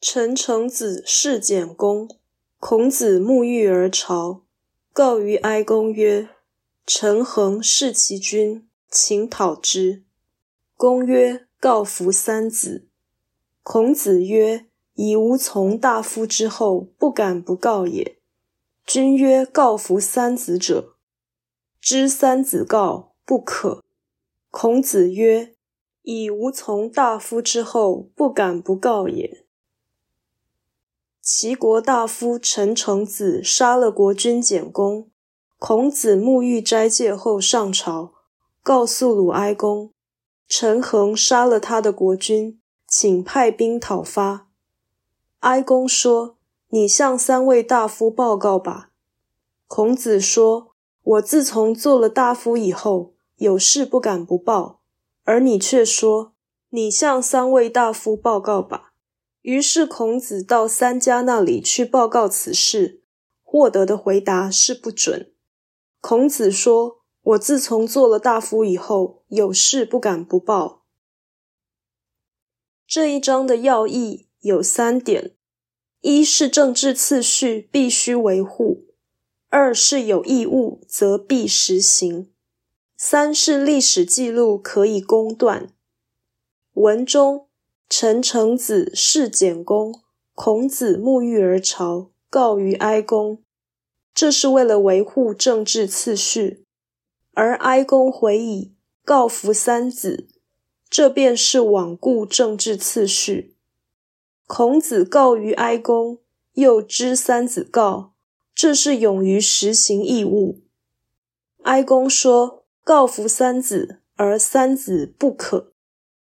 [0.00, 2.08] 陈成子侍简公，
[2.60, 4.42] 孔子沐浴而朝，
[4.92, 6.28] 告于哀公曰
[6.86, 10.04] ：“陈恒弑其君，请讨之。”
[10.78, 12.86] 公曰：“告服三子。”
[13.64, 18.18] 孔子曰：“以无从大夫之后，不敢不告也。”
[18.86, 20.94] 君曰：“告服三子者，
[21.80, 23.82] 知三子告不可。”
[24.50, 25.56] 孔子曰
[26.02, 29.44] ：“以无从大夫之后，不敢不告也。”
[31.30, 35.10] 齐国大夫陈成子杀了国君简公，
[35.58, 38.14] 孔子沐浴斋戒后上朝，
[38.62, 39.92] 告诉鲁哀公，
[40.48, 44.46] 陈恒杀了他的国君，请派兵讨伐。
[45.40, 46.38] 哀公说
[46.72, 48.88] ：“你向三位大夫报告吧。”
[49.68, 50.68] 孔子说
[51.04, 54.80] ：“我自从做了大夫以后，有事不敢不报，
[55.24, 56.32] 而你却说，
[56.70, 58.86] 你向三位大夫报告吧。”
[59.42, 63.02] 于是孔子到三家那里去报告此事，
[63.42, 65.32] 获得的回答是不准。
[66.00, 70.84] 孔子说：“我自从做了大夫以后，有事不敢不报。”
[72.86, 75.36] 这一章的要义有三点：
[76.00, 78.86] 一是政治次序必须维护；
[79.48, 82.30] 二是有义务则必实行；
[82.96, 85.72] 三是历史记录可以公断。
[86.74, 87.47] 文中。
[87.88, 90.02] 陈成子弑简公，
[90.34, 93.42] 孔子沐浴而朝，告于哀公。
[94.14, 96.64] 这是为了维护政治次序，
[97.34, 100.28] 而哀公回以告服三子，
[100.90, 103.56] 这便是罔顾政治次序。
[104.46, 106.18] 孔子告于哀公，
[106.54, 108.12] 又知三子告，
[108.54, 110.60] 这是勇于实行义务。
[111.62, 115.72] 哀公说告服三子，而三子不可。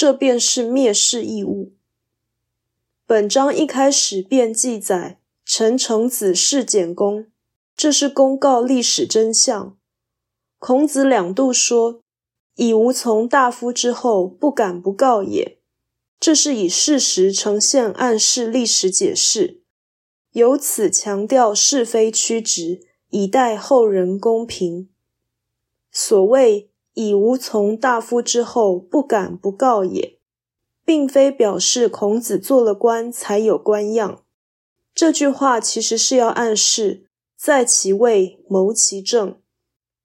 [0.00, 1.74] 这便是蔑视义务。
[3.04, 7.26] 本章一开始便记载陈成子弑简公，
[7.76, 9.76] 这是公告历史真相。
[10.58, 12.00] 孔子两度说
[12.56, 15.58] ：“以无从大夫之后，不敢不告也。”
[16.18, 19.60] 这是以事实呈现暗示历史解释，
[20.32, 24.88] 由此强调是非曲直，以待后人公平。
[25.92, 26.69] 所谓。
[26.94, 30.18] 以无从大夫之后，不敢不告也，
[30.84, 34.22] 并非表示孔子做了官才有官样。
[34.94, 37.06] 这句话其实是要暗示
[37.36, 39.36] 在其位谋其政。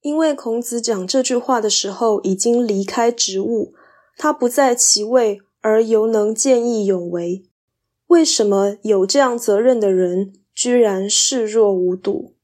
[0.01, 3.73] 因为孔子讲这句话的时候已经离开职务，
[4.16, 7.44] 他不在其位而犹能见义勇为。
[8.06, 12.34] 为什么有这样责任的人居然视若无睹？